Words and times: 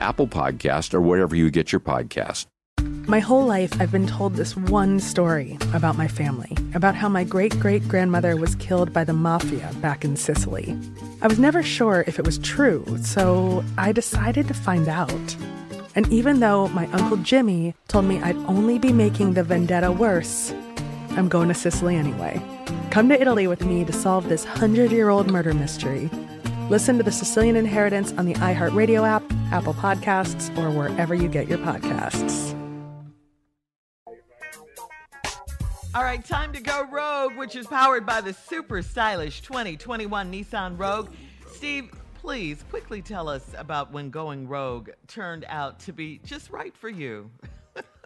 Apple 0.00 0.28
Podcast, 0.28 0.94
or 0.94 1.00
wherever 1.00 1.34
you 1.34 1.50
get 1.50 1.72
your 1.72 1.80
podcast. 1.80 2.46
My 3.06 3.20
whole 3.20 3.46
life, 3.46 3.80
I've 3.80 3.92
been 3.92 4.08
told 4.08 4.34
this 4.34 4.56
one 4.56 4.98
story 4.98 5.56
about 5.72 5.96
my 5.96 6.08
family, 6.08 6.56
about 6.74 6.96
how 6.96 7.08
my 7.08 7.22
great 7.22 7.56
great 7.60 7.86
grandmother 7.86 8.36
was 8.36 8.56
killed 8.56 8.92
by 8.92 9.04
the 9.04 9.12
mafia 9.12 9.70
back 9.80 10.04
in 10.04 10.16
Sicily. 10.16 10.76
I 11.22 11.28
was 11.28 11.38
never 11.38 11.62
sure 11.62 12.02
if 12.08 12.18
it 12.18 12.26
was 12.26 12.38
true, 12.38 12.84
so 13.02 13.64
I 13.78 13.92
decided 13.92 14.48
to 14.48 14.54
find 14.54 14.88
out. 14.88 15.36
And 15.94 16.06
even 16.12 16.40
though 16.40 16.66
my 16.68 16.86
Uncle 16.88 17.16
Jimmy 17.18 17.74
told 17.86 18.06
me 18.06 18.20
I'd 18.20 18.36
only 18.46 18.78
be 18.78 18.92
making 18.92 19.34
the 19.34 19.44
vendetta 19.44 19.92
worse, 19.92 20.52
I'm 21.10 21.28
going 21.28 21.48
to 21.48 21.54
Sicily 21.54 21.94
anyway. 21.94 22.42
Come 22.90 23.08
to 23.08 23.20
Italy 23.20 23.46
with 23.46 23.64
me 23.64 23.84
to 23.84 23.92
solve 23.92 24.28
this 24.28 24.44
hundred 24.44 24.90
year 24.90 25.10
old 25.10 25.30
murder 25.30 25.54
mystery. 25.54 26.10
Listen 26.68 26.96
to 26.98 27.04
The 27.04 27.12
Sicilian 27.12 27.54
Inheritance 27.54 28.12
on 28.18 28.26
the 28.26 28.34
iHeartRadio 28.34 29.06
app, 29.06 29.22
Apple 29.52 29.72
Podcasts, 29.72 30.50
or 30.58 30.68
wherever 30.68 31.14
you 31.14 31.28
get 31.28 31.46
your 31.46 31.58
podcasts. 31.58 32.52
All 35.94 36.02
right, 36.02 36.24
time 36.24 36.52
to 36.52 36.60
go 36.60 36.84
Rogue, 36.90 37.36
which 37.36 37.54
is 37.54 37.68
powered 37.68 38.04
by 38.04 38.20
the 38.20 38.32
super 38.32 38.82
stylish 38.82 39.42
2021 39.42 40.32
Nissan 40.32 40.76
Rogue. 40.76 41.10
Steve, 41.52 41.92
please 42.14 42.64
quickly 42.68 43.00
tell 43.00 43.28
us 43.28 43.54
about 43.56 43.92
when 43.92 44.10
going 44.10 44.48
Rogue 44.48 44.90
turned 45.06 45.44
out 45.48 45.78
to 45.80 45.92
be 45.92 46.20
just 46.24 46.50
right 46.50 46.76
for 46.76 46.88
you. 46.88 47.30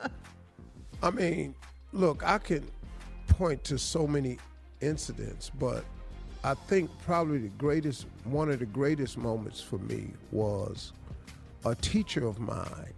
I 1.03 1.11
mean, 1.11 1.55
look, 1.93 2.23
I 2.27 2.37
can 2.37 2.71
point 3.27 3.65
to 3.65 3.79
so 3.79 4.07
many 4.07 4.37
incidents, 4.83 5.51
but 5.59 5.83
I 6.43 6.55
think 6.55 6.91
probably 7.05 7.39
the 7.39 7.49
greatest, 7.49 8.07
one 8.25 8.51
of 8.51 8.61
the 8.61 8.67
greatest 8.67 9.19
moments 9.19 9.61
for 9.61 9.79
me 9.79 10.11
was 10.33 10.93
a 11.67 11.75
teacher 11.75 12.27
of 12.27 12.39
mine, 12.41 12.95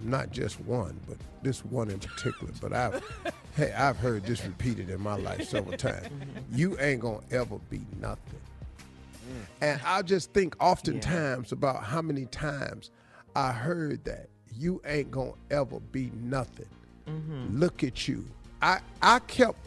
not 0.00 0.30
just 0.30 0.58
one, 0.60 0.98
but 1.06 1.18
this 1.42 1.64
one 1.64 1.90
in 1.90 1.98
particular. 1.98 2.52
But 2.60 2.72
I've, 2.72 3.02
hey, 3.56 3.72
I've 3.72 3.98
heard 3.98 4.24
this 4.24 4.44
repeated 4.44 4.88
in 4.88 5.00
my 5.00 5.16
life 5.16 5.48
several 5.48 5.76
times. 5.76 6.08
You 6.50 6.78
ain't 6.80 7.02
gonna 7.02 7.20
ever 7.30 7.58
be 7.68 7.82
nothing. 8.00 8.40
Mm. 8.80 9.46
And 9.60 9.80
I 9.84 10.00
just 10.00 10.32
think 10.32 10.56
oftentimes 10.60 11.52
about 11.52 11.84
how 11.84 12.00
many 12.00 12.24
times 12.24 12.90
I 13.36 13.52
heard 13.52 14.02
that 14.04 14.30
you 14.56 14.80
ain't 14.86 15.10
gonna 15.10 15.32
ever 15.50 15.78
be 15.78 16.10
nothing. 16.22 16.66
Mm-hmm. 17.06 17.58
Look 17.58 17.84
at 17.84 18.08
you. 18.08 18.24
I 18.62 18.80
I 19.02 19.18
kept 19.20 19.58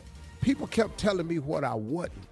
people 0.42 0.66
kept 0.66 0.98
telling 0.98 1.28
me 1.28 1.38
what 1.38 1.64
I 1.64 1.76
wasn't. 1.76 2.28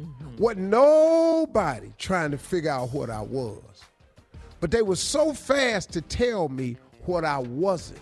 Mm-hmm. 0.00 0.36
Wasn't 0.36 0.68
nobody 0.68 1.92
trying 1.98 2.30
to 2.30 2.38
figure 2.38 2.70
out 2.70 2.92
what 2.92 3.10
I 3.10 3.20
was. 3.20 3.62
But 4.60 4.70
they 4.70 4.82
were 4.82 4.96
so 4.96 5.32
fast 5.32 5.92
to 5.92 6.00
tell 6.00 6.48
me 6.48 6.76
what 7.04 7.24
I 7.24 7.38
wasn't. 7.38 8.00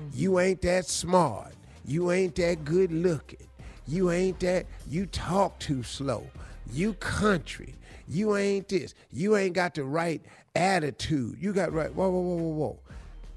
Mm-hmm. 0.00 0.08
You 0.12 0.38
ain't 0.40 0.62
that 0.62 0.86
smart. 0.86 1.52
You 1.84 2.10
ain't 2.10 2.34
that 2.36 2.64
good 2.64 2.92
looking. 2.92 3.46
You 3.86 4.10
ain't 4.10 4.40
that, 4.40 4.66
you 4.88 5.06
talk 5.06 5.58
too 5.58 5.82
slow. 5.82 6.26
You 6.72 6.94
country. 6.94 7.74
You 8.08 8.36
ain't 8.36 8.68
this. 8.68 8.94
You 9.12 9.36
ain't 9.36 9.54
got 9.54 9.74
the 9.74 9.84
right 9.84 10.20
attitude. 10.54 11.36
You 11.40 11.52
got 11.52 11.72
right. 11.72 11.94
Whoa, 11.94 12.10
whoa, 12.10 12.20
whoa, 12.20 12.36
whoa, 12.36 12.54
whoa. 12.54 12.78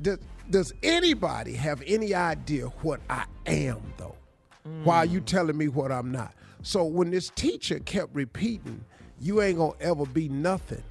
Does, 0.01 0.19
does 0.49 0.73
anybody 0.81 1.53
have 1.53 1.83
any 1.85 2.15
idea 2.15 2.65
what 2.81 3.01
I 3.09 3.25
am, 3.45 3.81
though? 3.97 4.15
While 4.83 5.05
you 5.05 5.21
mm. 5.21 5.25
telling 5.25 5.57
me 5.57 5.67
what 5.67 5.91
I'm 5.91 6.11
not. 6.11 6.33
So 6.61 6.83
when 6.83 7.11
this 7.11 7.29
teacher 7.35 7.79
kept 7.79 8.13
repeating, 8.13 8.83
you 9.19 9.41
ain't 9.41 9.57
gonna 9.57 9.73
ever 9.79 10.05
be 10.05 10.29
nothing. 10.29 10.83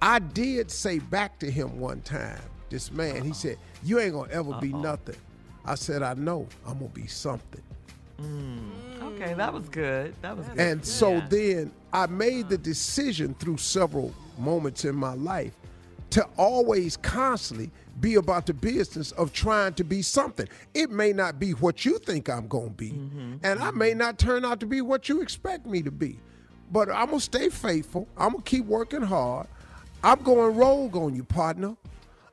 I 0.00 0.20
did 0.20 0.70
say 0.70 0.98
back 0.98 1.38
to 1.40 1.50
him 1.50 1.80
one 1.80 2.00
time, 2.02 2.40
this 2.70 2.92
man, 2.92 3.16
he 3.16 3.20
uh-huh. 3.30 3.32
said, 3.32 3.58
You 3.82 3.98
ain't 3.98 4.14
gonna 4.14 4.32
ever 4.32 4.58
be 4.60 4.72
uh-huh. 4.72 4.82
nothing. 4.82 5.16
I 5.64 5.74
said, 5.74 6.02
I 6.02 6.14
know, 6.14 6.46
I'm 6.66 6.78
gonna 6.78 6.90
be 6.90 7.06
something. 7.06 7.62
Mm. 8.20 8.70
Okay, 9.02 9.34
that 9.34 9.52
was 9.52 9.68
good. 9.68 10.14
That 10.22 10.36
was 10.36 10.46
good. 10.48 10.60
And 10.60 10.84
so 10.84 11.20
then 11.28 11.72
I 11.92 12.06
made 12.06 12.48
the 12.48 12.58
decision 12.58 13.34
through 13.34 13.58
several 13.58 14.12
moments 14.38 14.84
in 14.84 14.94
my 14.94 15.14
life 15.14 15.54
to 16.10 16.24
always 16.36 16.96
constantly 16.96 17.70
be 18.00 18.14
about 18.14 18.46
the 18.46 18.54
business 18.54 19.12
of 19.12 19.32
trying 19.32 19.74
to 19.74 19.84
be 19.84 20.02
something. 20.02 20.48
It 20.74 20.90
may 20.90 21.12
not 21.12 21.38
be 21.38 21.52
what 21.52 21.84
you 21.84 21.98
think 21.98 22.28
I'm 22.28 22.46
going 22.48 22.68
to 22.68 22.74
be, 22.74 22.90
mm-hmm. 22.90 23.36
and 23.42 23.60
I 23.60 23.70
may 23.72 23.94
not 23.94 24.18
turn 24.18 24.44
out 24.44 24.60
to 24.60 24.66
be 24.66 24.80
what 24.80 25.08
you 25.08 25.20
expect 25.20 25.66
me 25.66 25.82
to 25.82 25.90
be. 25.90 26.18
But 26.70 26.90
I'm 26.90 27.06
going 27.06 27.18
to 27.18 27.24
stay 27.24 27.48
faithful. 27.48 28.06
I'm 28.16 28.32
going 28.32 28.42
to 28.42 28.50
keep 28.50 28.66
working 28.66 29.02
hard. 29.02 29.46
I'm 30.04 30.22
going 30.22 30.54
rogue 30.56 30.96
on 30.96 31.14
you, 31.14 31.24
partner. 31.24 31.76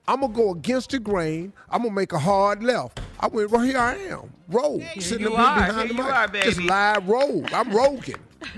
I'm 0.07 0.19
going 0.19 0.33
to 0.33 0.37
go 0.37 0.51
against 0.51 0.91
the 0.91 0.99
grain. 0.99 1.51
I'm 1.69 1.81
going 1.81 1.91
to 1.91 1.95
make 1.95 2.13
a 2.13 2.19
hard 2.19 2.61
left. 2.63 2.99
I 3.19 3.27
went, 3.27 3.49
right 3.51 3.65
here 3.65 3.79
I 3.79 3.95
am, 3.95 4.31
rogue, 4.49 4.83
sitting 4.99 5.21
you 5.27 5.33
up 5.33 5.39
are. 5.39 5.67
behind 5.67 5.89
Here 5.89 5.97
the 5.97 6.03
mic. 6.03 6.13
are, 6.13 6.27
Just 6.27 6.57
baby. 6.57 6.69
live 6.69 7.07
rogue. 7.07 7.51
I'm 7.53 7.71
roguing. 7.71 8.15
All 8.43 8.49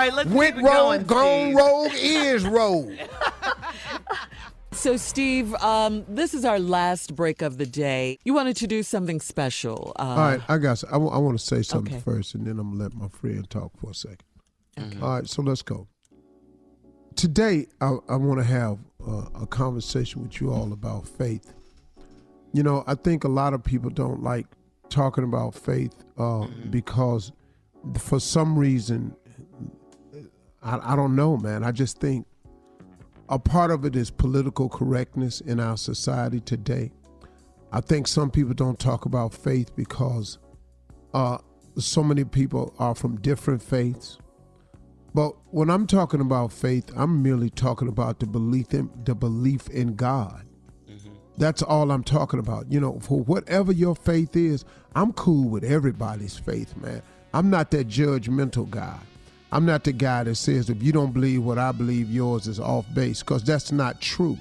right, 0.00 0.12
let's 0.12 0.28
Went 0.30 0.56
keep 0.56 0.64
it 0.64 0.66
going, 0.66 0.98
rogue, 1.00 1.06
gone 1.06 1.44
Steve. 1.44 1.56
rogue, 1.56 1.92
is 1.94 2.46
rogue. 2.46 2.92
So, 4.86 4.96
Steve, 4.96 5.52
um, 5.56 6.04
this 6.08 6.32
is 6.32 6.44
our 6.44 6.60
last 6.60 7.16
break 7.16 7.42
of 7.42 7.58
the 7.58 7.66
day. 7.66 8.20
You 8.22 8.34
wanted 8.34 8.54
to 8.58 8.68
do 8.68 8.84
something 8.84 9.18
special. 9.18 9.92
Uh, 9.98 10.02
All 10.02 10.16
right, 10.16 10.40
I 10.48 10.58
got. 10.58 10.84
I 10.88 10.96
want 10.96 11.36
to 11.36 11.44
say 11.44 11.62
something 11.62 11.94
Okay. 11.94 12.02
first, 12.04 12.36
and 12.36 12.46
then 12.46 12.60
I'm 12.60 12.70
gonna 12.70 12.84
let 12.84 12.94
my 12.94 13.08
friend 13.08 13.50
talk 13.50 13.72
for 13.80 13.90
a 13.90 13.92
2nd 13.92 15.02
All 15.02 15.16
right, 15.16 15.28
so 15.28 15.42
let's 15.42 15.62
go. 15.62 15.88
today 17.16 17.66
I, 17.80 17.96
I 18.08 18.14
want 18.14 18.38
to 18.38 18.44
have 18.44 18.78
a, 19.04 19.42
a 19.42 19.46
conversation 19.48 20.22
with 20.22 20.40
you 20.40 20.52
all 20.52 20.72
about 20.72 21.08
faith. 21.08 21.52
You 22.52 22.62
know, 22.62 22.84
I 22.86 22.94
think 22.94 23.24
a 23.24 23.28
lot 23.28 23.54
of 23.54 23.64
people 23.64 23.90
don't 23.90 24.22
like 24.22 24.46
talking 24.88 25.24
about 25.24 25.56
faith 25.56 25.96
uh, 26.16 26.46
because 26.70 27.32
for 27.98 28.20
some 28.20 28.56
reason, 28.56 29.16
I, 30.62 30.92
I 30.92 30.94
don't 30.94 31.16
know, 31.16 31.36
man. 31.36 31.64
I 31.64 31.72
just 31.72 31.98
think 31.98 32.24
a 33.28 33.38
part 33.38 33.70
of 33.70 33.84
it 33.84 33.96
is 33.96 34.10
political 34.10 34.68
correctness 34.68 35.40
in 35.40 35.60
our 35.60 35.76
society 35.76 36.40
today. 36.40 36.92
I 37.72 37.80
think 37.80 38.06
some 38.06 38.30
people 38.30 38.54
don't 38.54 38.78
talk 38.78 39.04
about 39.04 39.34
faith 39.34 39.74
because 39.74 40.38
uh, 41.12 41.38
so 41.78 42.02
many 42.02 42.24
people 42.24 42.74
are 42.78 42.94
from 42.94 43.20
different 43.20 43.62
faiths. 43.62 44.18
But 45.14 45.34
when 45.46 45.70
I'm 45.70 45.86
talking 45.86 46.20
about 46.20 46.52
faith, 46.52 46.90
I'm 46.96 47.22
merely 47.22 47.50
talking 47.50 47.88
about 47.88 48.20
the 48.20 48.26
belief 48.26 48.72
in 48.74 48.90
the 49.04 49.14
belief 49.14 49.68
in 49.70 49.94
God. 49.94 50.46
That's 51.38 51.62
all 51.62 51.90
I'm 51.90 52.04
talking 52.04 52.38
about. 52.38 52.70
You 52.70 52.80
know, 52.80 52.98
for 53.00 53.20
whatever 53.20 53.72
your 53.72 53.94
faith 53.94 54.36
is, 54.36 54.64
I'm 54.94 55.12
cool 55.12 55.48
with 55.48 55.64
everybody's 55.64 56.38
faith, 56.38 56.76
man. 56.76 57.02
I'm 57.34 57.50
not 57.50 57.70
that 57.72 57.88
judgmental 57.88 58.68
guy. 58.70 58.98
I'm 59.52 59.64
not 59.64 59.84
the 59.84 59.92
guy 59.92 60.24
that 60.24 60.34
says 60.34 60.68
if 60.68 60.82
you 60.82 60.92
don't 60.92 61.12
believe 61.12 61.42
what 61.42 61.58
I 61.58 61.72
believe, 61.72 62.10
yours 62.10 62.46
is 62.46 62.60
off 62.60 62.86
base, 62.94 63.20
because 63.22 63.44
that's 63.44 63.72
not 63.72 64.00
true. 64.00 64.36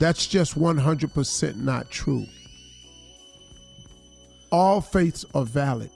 That's 0.00 0.26
just 0.26 0.58
100% 0.58 1.56
not 1.56 1.90
true. 1.90 2.26
All 4.50 4.80
faiths 4.80 5.24
are 5.34 5.44
valid. 5.44 5.90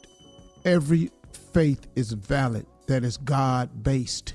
Every 0.64 1.10
faith 1.52 1.86
is 1.96 2.12
valid 2.12 2.66
that 2.86 3.04
is 3.04 3.16
God 3.16 3.82
based. 3.82 4.34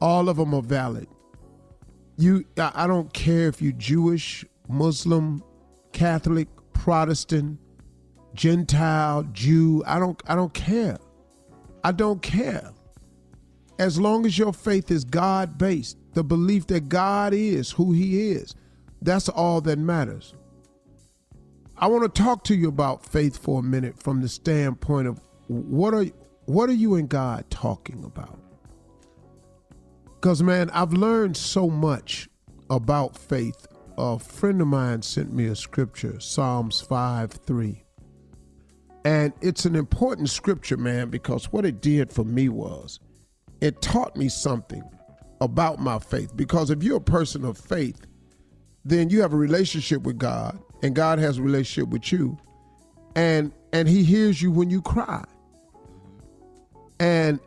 All 0.00 0.28
of 0.28 0.36
them 0.36 0.54
are 0.54 0.62
valid. 0.62 1.08
You, 2.16 2.44
I 2.58 2.86
don't 2.86 3.12
care 3.12 3.48
if 3.48 3.62
you're 3.62 3.72
Jewish, 3.72 4.44
Muslim, 4.68 5.42
Catholic, 5.92 6.48
Protestant, 6.74 7.58
Gentile, 8.34 9.24
Jew. 9.32 9.82
I 9.86 9.98
don't 9.98 10.20
I 10.26 10.34
don't 10.34 10.52
care. 10.54 10.98
I 11.82 11.92
don't 11.92 12.22
care. 12.22 12.70
As 13.80 13.98
long 13.98 14.26
as 14.26 14.36
your 14.36 14.52
faith 14.52 14.90
is 14.90 15.04
God 15.04 15.56
based, 15.56 15.96
the 16.12 16.22
belief 16.22 16.66
that 16.66 16.90
God 16.90 17.32
is 17.32 17.70
who 17.70 17.92
he 17.92 18.30
is, 18.32 18.54
that's 19.00 19.30
all 19.30 19.62
that 19.62 19.78
matters. 19.78 20.34
I 21.78 21.86
want 21.86 22.14
to 22.14 22.22
talk 22.22 22.44
to 22.44 22.54
you 22.54 22.68
about 22.68 23.06
faith 23.06 23.38
for 23.38 23.60
a 23.60 23.62
minute 23.62 23.98
from 23.98 24.20
the 24.20 24.28
standpoint 24.28 25.08
of 25.08 25.18
what 25.46 25.94
are 25.94 26.04
what 26.44 26.68
are 26.68 26.74
you 26.74 26.96
and 26.96 27.08
God 27.08 27.48
talking 27.48 28.04
about? 28.04 28.38
Cuz 30.20 30.42
man, 30.42 30.68
I've 30.74 30.92
learned 30.92 31.38
so 31.38 31.70
much 31.70 32.28
about 32.68 33.16
faith 33.16 33.66
a 33.96 34.18
friend 34.18 34.60
of 34.60 34.66
mine 34.66 35.00
sent 35.00 35.32
me 35.32 35.46
a 35.46 35.56
scripture, 35.56 36.20
Psalms 36.20 36.82
5 36.82 37.32
3. 37.32 37.82
And 39.06 39.32
it's 39.40 39.64
an 39.64 39.74
important 39.74 40.28
scripture, 40.28 40.76
man, 40.76 41.08
because 41.08 41.50
what 41.50 41.64
it 41.64 41.80
did 41.80 42.12
for 42.12 42.24
me 42.24 42.50
was 42.50 43.00
it 43.60 43.82
taught 43.82 44.16
me 44.16 44.28
something 44.28 44.82
about 45.40 45.78
my 45.78 45.98
faith. 45.98 46.36
Because 46.36 46.70
if 46.70 46.82
you're 46.82 46.98
a 46.98 47.00
person 47.00 47.44
of 47.44 47.58
faith, 47.58 48.06
then 48.84 49.10
you 49.10 49.20
have 49.20 49.32
a 49.32 49.36
relationship 49.36 50.02
with 50.02 50.18
God, 50.18 50.58
and 50.82 50.94
God 50.94 51.18
has 51.18 51.38
a 51.38 51.42
relationship 51.42 51.90
with 51.90 52.10
you, 52.12 52.38
and 53.14 53.52
and 53.72 53.88
He 53.88 54.02
hears 54.02 54.40
you 54.40 54.50
when 54.50 54.70
you 54.70 54.80
cry. 54.82 55.24
And 56.98 57.40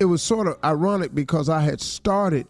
it 0.00 0.06
was 0.06 0.22
sort 0.22 0.48
of 0.48 0.56
ironic 0.64 1.14
because 1.14 1.48
I 1.48 1.60
had 1.60 1.80
started 1.80 2.46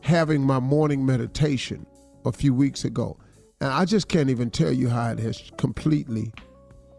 having 0.00 0.42
my 0.42 0.60
morning 0.60 1.04
meditation 1.04 1.84
a 2.24 2.32
few 2.32 2.54
weeks 2.54 2.84
ago. 2.84 3.18
And 3.60 3.70
I 3.70 3.84
just 3.84 4.08
can't 4.08 4.30
even 4.30 4.50
tell 4.50 4.70
you 4.70 4.88
how 4.88 5.10
it 5.10 5.18
has 5.18 5.50
completely 5.56 6.32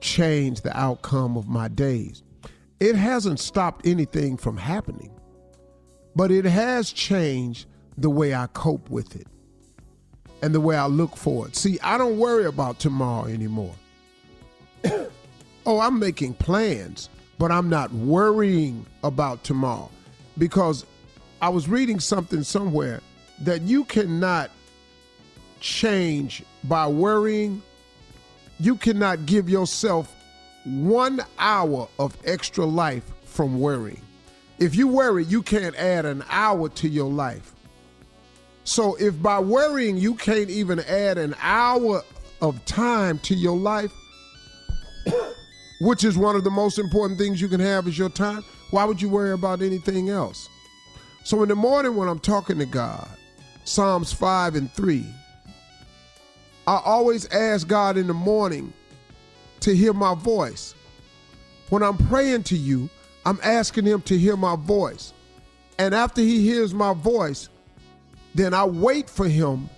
changed 0.01 0.63
the 0.63 0.77
outcome 0.77 1.37
of 1.37 1.47
my 1.47 1.67
days. 1.67 2.23
It 2.79 2.95
hasn't 2.95 3.39
stopped 3.39 3.87
anything 3.87 4.37
from 4.37 4.57
happening, 4.57 5.11
but 6.15 6.31
it 6.31 6.45
has 6.45 6.91
changed 6.91 7.65
the 7.97 8.09
way 8.09 8.35
I 8.35 8.47
cope 8.47 8.89
with 8.89 9.15
it 9.15 9.27
and 10.43 10.53
the 10.53 10.61
way 10.61 10.75
I 10.75 10.85
look 10.85 11.17
for 11.17 11.47
it. 11.47 11.55
See, 11.55 11.79
I 11.81 11.97
don't 11.97 12.19
worry 12.19 12.45
about 12.45 12.77
tomorrow 12.79 13.25
anymore. 13.25 13.73
oh, 15.65 15.79
I'm 15.79 15.97
making 15.97 16.35
plans, 16.35 17.09
but 17.39 17.51
I'm 17.51 17.69
not 17.69 17.91
worrying 17.91 18.85
about 19.03 19.43
tomorrow 19.43 19.89
because 20.37 20.85
I 21.41 21.49
was 21.49 21.67
reading 21.67 21.99
something 21.99 22.43
somewhere 22.43 23.01
that 23.41 23.63
you 23.63 23.85
cannot 23.85 24.51
change 25.59 26.43
by 26.63 26.87
worrying. 26.87 27.61
You 28.59 28.75
cannot 28.75 29.25
give 29.25 29.49
yourself 29.49 30.13
one 30.67 31.21
hour 31.39 31.87
of 31.97 32.17
extra 32.25 32.65
life 32.65 33.03
from 33.23 33.59
worrying. 33.59 34.01
If 34.59 34.75
you 34.75 34.87
worry, 34.89 35.23
you 35.23 35.41
can't 35.41 35.75
add 35.77 36.05
an 36.05 36.25
hour 36.29 36.67
to 36.69 36.89
your 36.89 37.09
life. 37.09 37.53
So 38.65 38.95
if 38.95 39.21
by 39.21 39.39
worrying 39.39 39.95
you 39.95 40.15
can't 40.15 40.49
even 40.49 40.81
add 40.81 41.17
an 41.17 41.35
hour 41.41 42.01
of 42.41 42.63
time 42.65 43.19
to 43.19 43.33
your 43.33 43.55
life, 43.55 43.93
which 45.81 46.03
is 46.03 46.17
one 46.17 46.35
of 46.35 46.43
the 46.43 46.51
most 46.51 46.79
important 46.79 47.17
things 47.17 47.39
you 47.39 47.47
can 47.47 47.61
have 47.61 47.87
is 47.87 47.97
your 47.97 48.09
time, 48.09 48.43
why 48.71 48.83
would 48.83 49.01
you 49.01 49.07
worry 49.07 49.31
about 49.31 49.61
anything 49.61 50.09
else? 50.09 50.49
So 51.23 51.43
in 51.43 51.49
the 51.49 51.55
morning 51.55 51.95
when 51.95 52.09
I'm 52.09 52.19
talking 52.19 52.59
to 52.59 52.65
God, 52.65 53.07
Psalms 53.63 54.11
5 54.11 54.55
and 54.55 54.71
3, 54.73 55.05
I 56.67 56.81
always 56.83 57.25
ask 57.29 57.65
God 57.67 57.95
in 57.95 58.07
the 58.07 58.13
morning 58.13 58.73
to 59.61 59.75
hear 59.75 59.93
my 59.93 60.15
voice. 60.15 60.75
When 61.69 61.83
I'm 61.83 61.97
praying 61.97 62.43
to 62.43 62.57
you, 62.57 62.89
I'm 63.25 63.39
asking 63.43 63.85
Him 63.85 64.01
to 64.03 64.17
hear 64.17 64.37
my 64.37 64.55
voice. 64.55 65.13
And 65.77 65.93
after 65.93 66.21
He 66.21 66.41
hears 66.41 66.73
my 66.73 66.93
voice, 66.93 67.49
then 68.33 68.53
I 68.53 68.65
wait 68.65 69.09
for 69.09 69.27
Him 69.27 69.69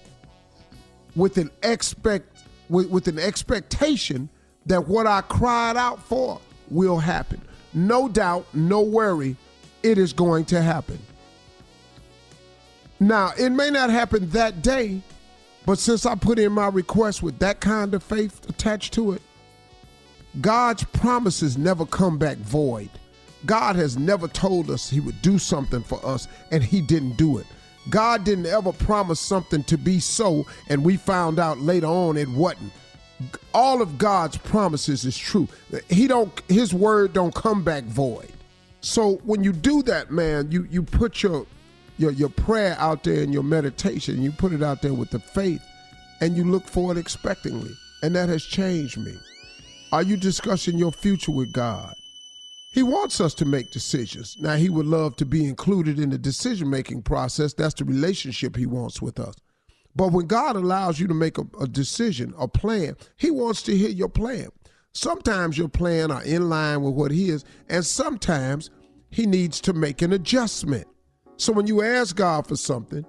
with 1.16 1.38
an 1.38 1.50
expect 1.64 2.26
with, 2.70 2.90
with 2.90 3.08
an 3.08 3.20
expectation 3.20 4.30
that 4.66 4.88
what 4.88 5.08
I 5.08 5.22
cried 5.22 5.76
out 5.78 6.02
for 6.04 6.40
will 6.70 7.00
happen. 7.00 7.42
No 7.74 8.08
doubt, 8.08 8.46
no 8.54 8.82
worry, 8.82 9.36
it 9.84 9.98
is 9.98 10.14
going 10.14 10.46
to 10.46 10.62
happen. 10.62 11.00
Now, 13.00 13.32
it 13.38 13.50
may 13.50 13.70
not 13.70 13.90
happen 13.90 14.30
that 14.32 14.62
day, 14.62 15.02
but 15.66 15.80
since 15.80 16.06
I 16.06 16.16
put 16.16 16.38
in 16.38 16.52
my 16.52 16.68
request 16.68 17.24
with 17.24 17.40
that 17.40 17.60
kind 17.60 17.94
of 17.94 18.04
faith 18.04 18.48
attached 18.50 18.94
to 18.94 19.14
it, 19.14 19.22
God's 20.42 20.84
promises 20.86 21.58
never 21.58 21.86
come 21.86 22.18
back 22.18 22.38
void. 22.38 22.90
God 23.46 23.76
has 23.76 23.98
never 23.98 24.28
told 24.28 24.70
us 24.70 24.90
he 24.90 25.00
would 25.00 25.22
do 25.22 25.40
something 25.40 25.82
for 25.82 26.04
us 26.06 26.28
and 26.52 26.64
he 26.64 26.82
didn't 26.82 27.18
do 27.18 27.38
it. 27.38 27.48
God 27.90 28.24
didn't 28.24 28.46
ever 28.46 28.72
promise 28.72 29.20
something 29.20 29.64
to 29.64 29.78
be 29.78 30.00
so 30.00 30.46
and 30.68 30.84
we 30.84 30.98
found 30.98 31.40
out 31.40 31.60
later 31.60 31.88
on 31.88 32.18
it 32.18 32.30
wasn't. 32.30 32.72
All 33.54 33.82
of 33.82 33.98
God's 33.98 34.38
promises 34.38 35.06
is 35.06 35.18
true. 35.18 35.48
He 35.90 36.08
don't 36.08 36.32
his 36.48 36.74
word 36.74 37.14
don't 37.14 37.34
come 37.34 37.64
back 37.64 37.84
void. 37.86 38.32
So 38.82 39.16
when 39.26 39.44
you 39.44 39.52
do 39.52 39.82
that, 39.84 40.12
man, 40.12 40.52
you 40.52 40.68
you 40.70 40.84
put 40.84 41.24
your 41.24 41.46
your 41.98 42.12
your 42.12 42.30
prayer 42.30 42.76
out 42.80 43.04
there 43.04 43.24
and 43.24 43.34
your 43.34 43.44
meditation, 43.44 44.22
you 44.22 44.32
put 44.32 44.54
it 44.54 44.64
out 44.64 44.82
there 44.82 44.94
with 44.94 45.10
the 45.10 45.20
faith 45.20 45.64
and 46.22 46.38
you 46.38 46.44
look 46.44 46.66
for 46.66 46.92
it 46.92 47.04
expectingly. 47.04 47.74
And 48.04 48.16
that 48.16 48.30
has 48.30 48.44
changed 48.46 48.98
me. 48.98 49.18
Are 49.92 50.04
you 50.04 50.18
discussing 50.18 50.78
your 50.78 50.92
future 50.92 51.32
with 51.32 51.52
God? 51.52 51.96
He 52.72 52.84
wants 52.84 53.20
us 53.20 53.34
to 53.36 53.46
make 53.46 53.72
decisions. 53.72 54.38
Now, 54.40 54.56
He 54.56 54.70
would 54.70 54.86
love 54.86 55.16
to 55.16 55.26
be 55.26 55.46
included 55.46 55.98
in 55.98 56.12
the 56.12 56.18
decision 56.18 56.70
making 56.70 57.02
process. 57.02 57.54
That's 57.54 57.74
the 57.74 57.86
relationship 57.86 58.56
He 58.56 58.68
wants 58.68 59.02
with 59.02 59.20
us. 59.20 59.34
But 59.96 60.12
when 60.12 60.28
God 60.28 60.56
allows 60.56 61.00
you 61.00 61.08
to 61.08 61.16
make 61.16 61.40
a, 61.40 61.46
a, 61.60 61.68
decision, 61.68 62.36
a 62.38 62.48
plan, 62.48 62.98
He 63.18 63.32
wants 63.32 63.64
to 63.64 63.76
hear 63.76 63.90
your 63.90 64.10
plan. 64.10 64.50
Sometimes 64.94 65.58
your 65.58 65.70
plan 65.70 66.12
are 66.12 66.24
in 66.24 66.50
line 66.50 66.84
with 66.84 66.94
what 66.94 67.10
He 67.10 67.30
is, 67.32 67.44
and 67.68 67.84
sometimes 67.84 68.70
He 69.10 69.26
needs 69.26 69.60
to 69.62 69.74
make 69.74 70.04
an 70.04 70.14
adjustment. 70.14 70.86
So 71.38 71.52
when 71.52 71.66
you 71.66 71.82
ask 71.82 72.16
God 72.16 72.46
for 72.46 72.58
something, 72.58 73.06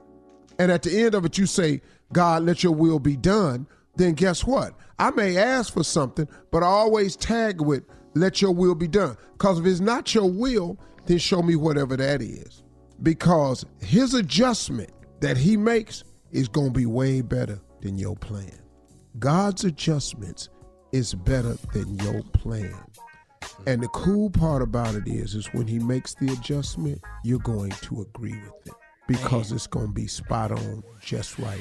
and 0.58 0.72
at 0.72 0.82
the 0.82 0.98
end 0.98 1.14
of 1.14 1.26
it 1.26 1.36
you 1.36 1.44
say, 1.44 1.82
God, 2.10 2.44
let 2.44 2.62
your 2.62 2.74
will 2.74 2.98
be 2.98 3.16
done, 3.16 3.66
then 3.96 4.14
guess 4.14 4.44
what? 4.44 4.72
I 5.00 5.10
may 5.12 5.36
ask 5.38 5.72
for 5.72 5.84
something, 5.84 6.28
but 6.52 6.62
I 6.62 6.66
always 6.66 7.16
tag 7.16 7.60
with, 7.62 7.84
let 8.14 8.42
your 8.42 8.52
will 8.52 8.74
be 8.76 8.88
done. 8.88 9.16
Because 9.32 9.58
if 9.58 9.66
it's 9.66 9.80
not 9.80 10.14
your 10.14 10.30
will, 10.30 10.78
then 11.06 11.18
show 11.18 11.42
me 11.42 11.56
whatever 11.56 11.96
that 11.96 12.22
is. 12.22 12.62
Because 13.02 13.64
his 13.80 14.14
adjustment 14.14 14.90
that 15.20 15.38
he 15.38 15.56
makes 15.56 16.04
is 16.32 16.48
going 16.48 16.74
to 16.74 16.78
be 16.78 16.86
way 16.86 17.22
better 17.22 17.60
than 17.80 17.98
your 17.98 18.16
plan. 18.16 18.60
God's 19.18 19.64
adjustments 19.64 20.50
is 20.92 21.14
better 21.14 21.56
than 21.72 21.98
your 22.00 22.22
plan. 22.34 22.76
And 23.66 23.82
the 23.82 23.88
cool 23.88 24.30
part 24.30 24.62
about 24.62 24.94
it 24.94 25.08
is, 25.08 25.34
is 25.34 25.46
when 25.54 25.66
he 25.66 25.78
makes 25.78 26.14
the 26.14 26.32
adjustment, 26.32 27.00
you're 27.24 27.38
going 27.40 27.70
to 27.70 28.02
agree 28.02 28.38
with 28.38 28.66
it. 28.66 28.74
because 29.10 29.50
it's 29.50 29.66
going 29.66 29.88
to 29.88 29.92
be 29.92 30.06
spot 30.06 30.52
on 30.52 30.84
just 31.00 31.38
right. 31.40 31.60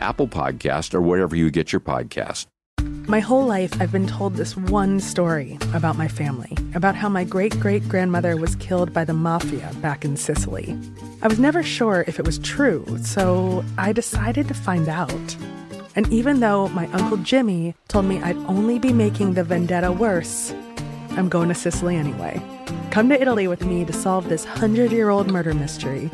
Apple 0.00 0.28
Podcast, 0.28 0.94
or 0.94 1.00
wherever 1.00 1.34
you 1.36 1.50
get 1.50 1.72
your 1.72 1.80
podcast. 1.80 2.46
My 3.08 3.20
whole 3.20 3.46
life, 3.46 3.80
I've 3.80 3.90
been 3.90 4.06
told 4.06 4.34
this 4.34 4.54
one 4.54 5.00
story 5.00 5.58
about 5.72 5.96
my 5.96 6.08
family, 6.08 6.54
about 6.74 6.94
how 6.94 7.08
my 7.08 7.24
great 7.24 7.58
great 7.58 7.88
grandmother 7.88 8.36
was 8.36 8.54
killed 8.56 8.92
by 8.92 9.04
the 9.04 9.14
mafia 9.14 9.70
back 9.80 10.04
in 10.04 10.16
Sicily. 10.16 10.78
I 11.22 11.28
was 11.28 11.38
never 11.38 11.62
sure 11.62 12.04
if 12.06 12.18
it 12.18 12.26
was 12.26 12.38
true, 12.40 12.84
so 13.02 13.64
I 13.78 13.92
decided 13.92 14.46
to 14.48 14.54
find 14.54 14.88
out. 14.88 15.36
And 15.96 16.06
even 16.12 16.40
though 16.40 16.68
my 16.68 16.86
Uncle 16.88 17.16
Jimmy 17.16 17.74
told 17.88 18.04
me 18.04 18.20
I'd 18.20 18.36
only 18.46 18.78
be 18.78 18.92
making 18.92 19.34
the 19.34 19.42
vendetta 19.42 19.90
worse, 19.90 20.52
I'm 21.12 21.30
going 21.30 21.48
to 21.48 21.54
Sicily 21.54 21.96
anyway. 21.96 22.42
Come 22.90 23.08
to 23.08 23.20
Italy 23.20 23.48
with 23.48 23.64
me 23.64 23.84
to 23.86 23.92
solve 23.92 24.28
this 24.28 24.44
hundred 24.44 24.92
year 24.92 25.08
old 25.08 25.30
murder 25.32 25.54
mystery. 25.54 26.10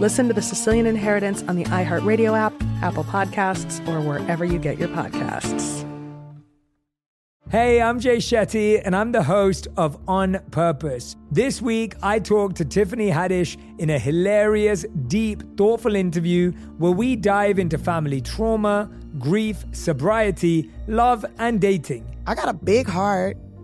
Listen 0.00 0.28
to 0.28 0.34
the 0.34 0.42
Sicilian 0.42 0.86
Inheritance 0.86 1.42
on 1.48 1.56
the 1.56 1.64
iHeartRadio 1.64 2.38
app, 2.38 2.52
Apple 2.82 3.02
Podcasts, 3.02 3.84
or 3.88 4.00
wherever 4.00 4.44
you 4.44 4.60
get 4.60 4.78
your 4.78 4.86
podcasts. 4.88 5.84
Hey, 7.50 7.82
I'm 7.82 7.98
Jay 7.98 8.18
Shetty, 8.18 8.80
and 8.84 8.94
I'm 8.94 9.10
the 9.10 9.24
host 9.24 9.66
of 9.76 9.98
On 10.06 10.38
Purpose. 10.52 11.16
This 11.32 11.60
week, 11.60 11.96
I 12.00 12.20
talked 12.20 12.56
to 12.58 12.64
Tiffany 12.64 13.10
Haddish 13.10 13.56
in 13.78 13.90
a 13.90 13.98
hilarious, 13.98 14.84
deep, 15.08 15.42
thoughtful 15.56 15.96
interview 15.96 16.52
where 16.76 16.92
we 16.92 17.16
dive 17.16 17.58
into 17.58 17.76
family 17.76 18.20
trauma, 18.20 18.88
grief, 19.18 19.64
sobriety, 19.72 20.70
love, 20.86 21.24
and 21.38 21.60
dating. 21.60 22.06
I 22.24 22.36
got 22.36 22.48
a 22.48 22.52
big 22.52 22.86
heart 22.86 23.36